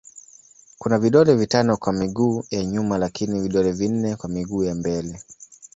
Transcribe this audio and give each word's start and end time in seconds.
Kuna 0.77 0.97
vidole 0.99 1.35
vitano 1.35 1.77
kwa 1.77 1.93
miguu 1.93 2.43
ya 2.51 2.65
nyuma 2.65 2.97
lakini 2.97 3.39
vidole 3.41 3.71
vinne 3.71 4.15
kwa 4.15 4.29
miguu 4.29 4.63
ya 4.63 4.75
mbele. 4.75 5.19